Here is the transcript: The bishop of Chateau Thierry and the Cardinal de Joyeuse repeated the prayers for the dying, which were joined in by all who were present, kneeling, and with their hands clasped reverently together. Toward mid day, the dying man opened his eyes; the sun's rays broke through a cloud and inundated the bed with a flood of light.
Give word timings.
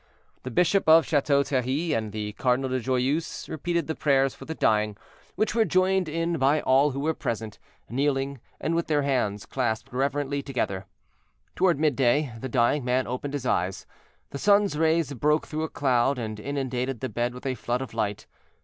The 0.41 0.49
bishop 0.49 0.89
of 0.89 1.05
Chateau 1.05 1.43
Thierry 1.43 1.93
and 1.93 2.11
the 2.11 2.31
Cardinal 2.33 2.71
de 2.71 2.79
Joyeuse 2.79 3.47
repeated 3.47 3.85
the 3.85 3.93
prayers 3.93 4.33
for 4.33 4.45
the 4.45 4.55
dying, 4.55 4.97
which 5.35 5.53
were 5.53 5.63
joined 5.63 6.09
in 6.09 6.39
by 6.39 6.59
all 6.61 6.89
who 6.89 6.99
were 7.01 7.13
present, 7.13 7.59
kneeling, 7.87 8.41
and 8.59 8.73
with 8.73 8.87
their 8.87 9.03
hands 9.03 9.45
clasped 9.45 9.93
reverently 9.93 10.41
together. 10.41 10.87
Toward 11.55 11.79
mid 11.79 11.95
day, 11.95 12.33
the 12.39 12.49
dying 12.49 12.83
man 12.83 13.05
opened 13.05 13.33
his 13.35 13.45
eyes; 13.45 13.85
the 14.31 14.39
sun's 14.39 14.75
rays 14.75 15.13
broke 15.13 15.45
through 15.45 15.61
a 15.65 15.69
cloud 15.69 16.17
and 16.17 16.39
inundated 16.39 17.01
the 17.01 17.07
bed 17.07 17.35
with 17.35 17.45
a 17.45 17.53
flood 17.53 17.83
of 17.83 17.93
light. 17.93 18.25